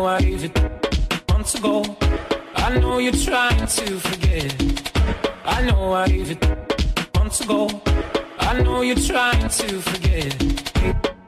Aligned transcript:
I 0.00 0.02
know 0.02 0.08
I 0.08 0.20
gave 0.22 1.28
months 1.28 1.54
ago. 1.56 1.84
I 2.56 2.78
know 2.78 2.96
you're 2.96 3.12
trying 3.12 3.66
to 3.66 3.98
forget. 3.98 4.54
I 5.44 5.62
know 5.62 5.92
I 5.92 6.08
gave 6.08 6.30
it 6.30 7.14
months 7.14 7.42
ago. 7.42 7.68
I 8.38 8.62
know 8.62 8.80
you're 8.80 8.96
trying 8.96 9.46
to 9.46 9.80
forget. 9.82 11.19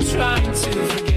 I'm 0.00 0.06
trying 0.06 0.52
to 0.54 1.09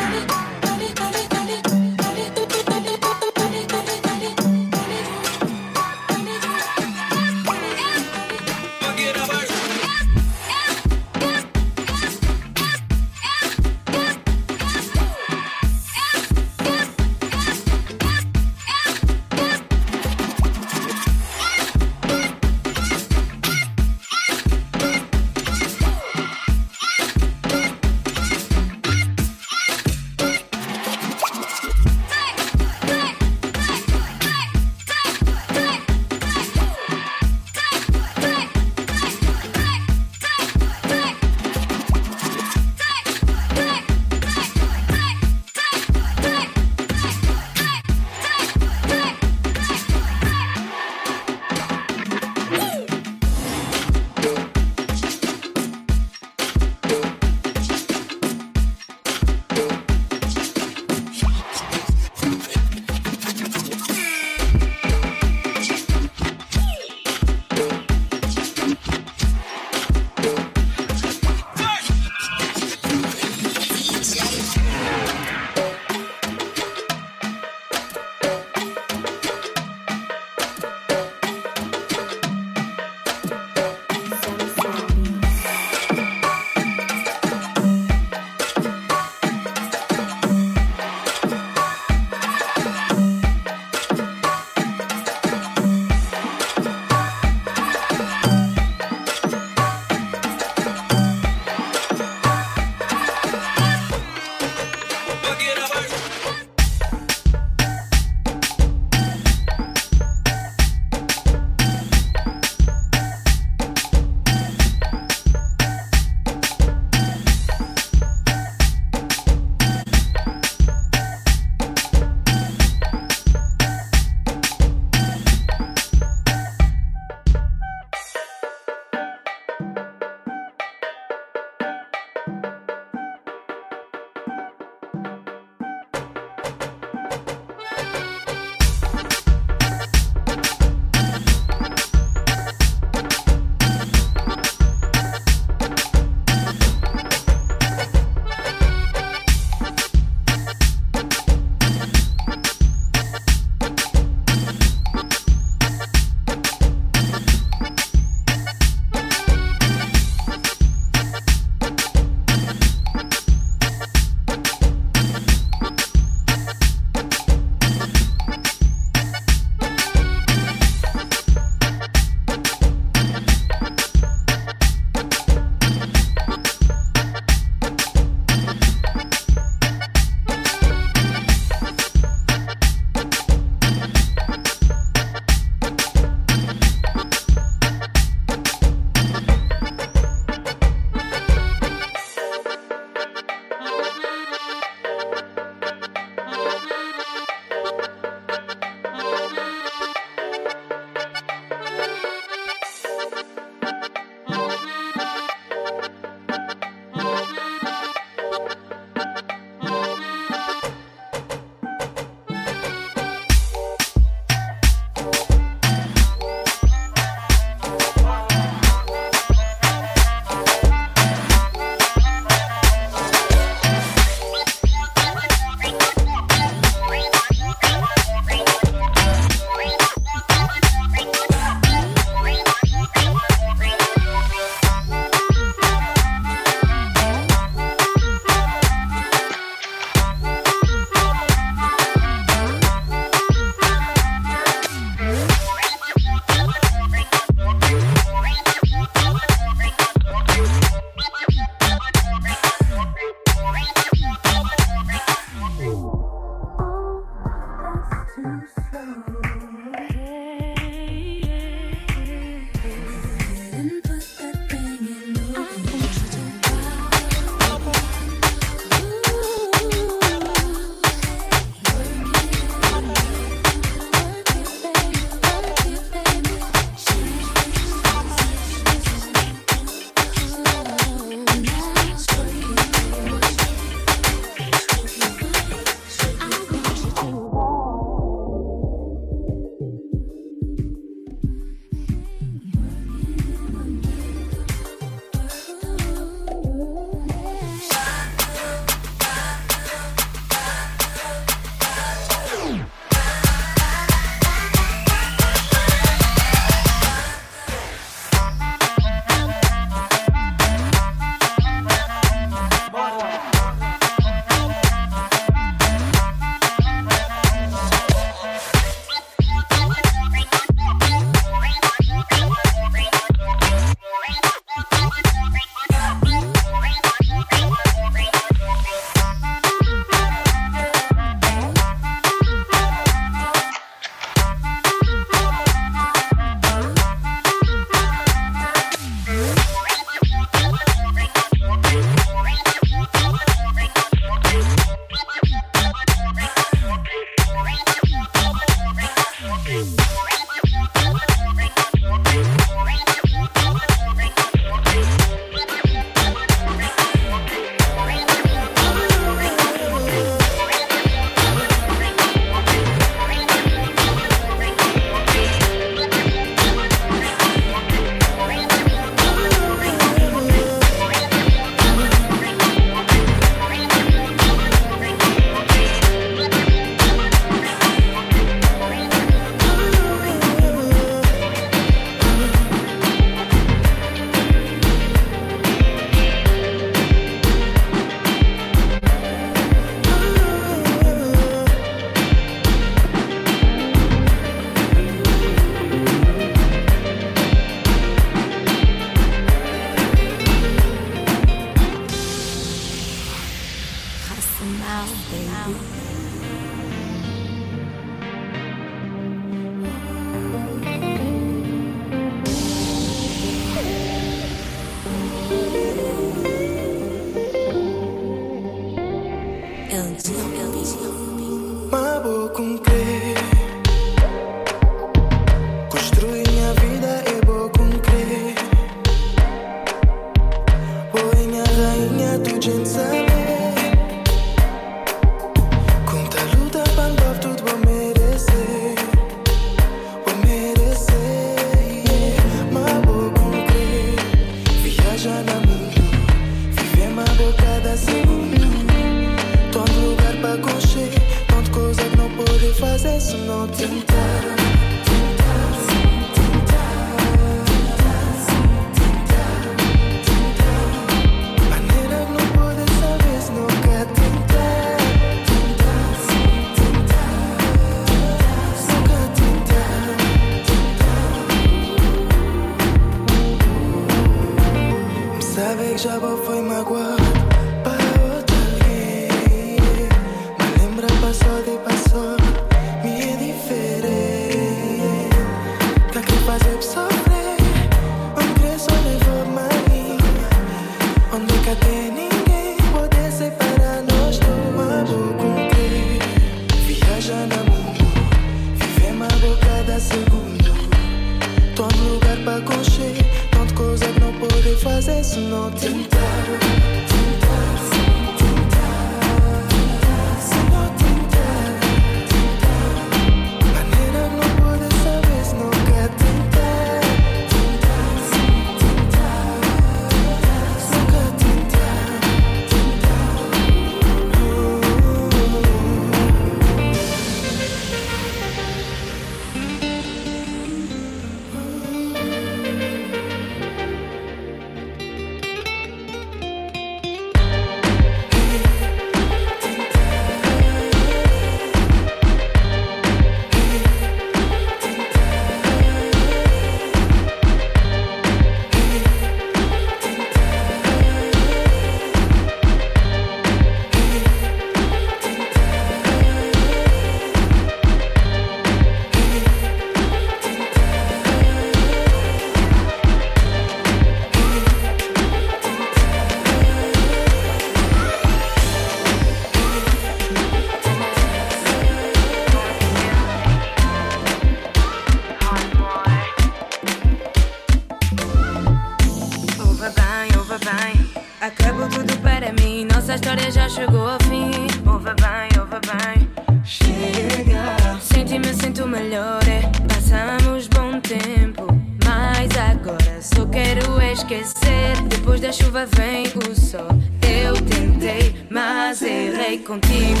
tarde 588.10 588.18
me 588.18 588.34
sinto 588.34 588.66
melhor. 588.66 589.20
É. 589.28 589.40
Passamos 589.72 590.48
bom 590.48 590.80
tempo, 590.80 591.46
mas 591.84 592.30
agora 592.36 593.00
só 593.00 593.24
quero 593.26 593.80
esquecer. 593.82 594.80
Depois 594.88 595.20
da 595.20 595.30
chuva 595.30 595.66
vem 595.76 596.06
o 596.06 596.34
sol. 596.34 596.68
Eu 597.02 597.34
tentei, 597.34 598.14
mas 598.28 598.82
errei 598.82 599.38
contigo. 599.38 600.00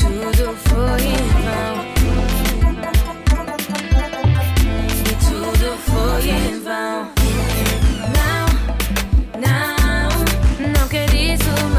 Tudo 0.00 0.56
foi 0.68 1.02
em 1.02 1.26
vão. 1.44 1.74
E 5.06 5.14
tudo 5.24 5.78
foi 5.78 6.30
em 6.30 6.60
vão. 6.60 7.08
Não, 8.18 8.46
não, 9.40 10.80
não 10.80 10.88
quero 10.88 11.14
isso. 11.14 11.71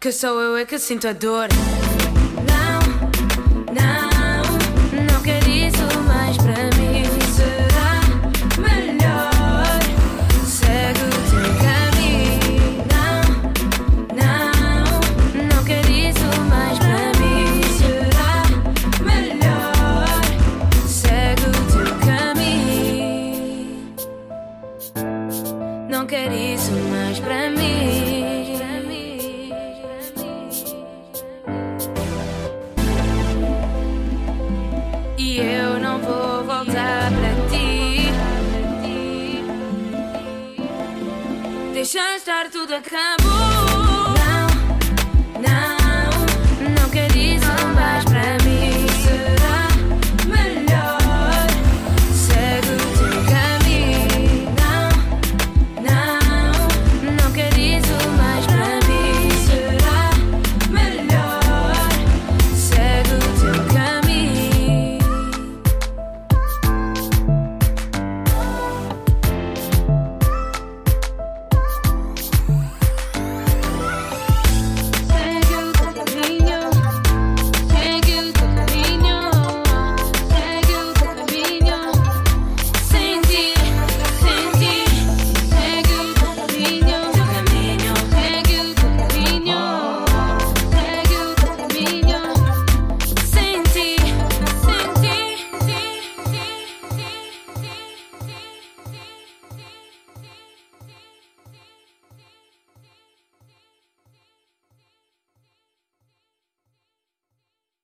Que 0.00 0.12
sou 0.12 0.40
eu 0.40 0.56
é 0.56 0.64
que 0.64 0.78
sinto 0.78 1.08
a 1.08 1.12
dor. 1.12 1.48
Não, 2.50 2.80
não, 3.74 5.12
não 5.12 5.22
quero 5.22 5.48
isso 5.48 6.05
Deixa 41.86 42.16
estar, 42.16 42.50
tudo 42.50 42.74
acabou. 42.74 43.55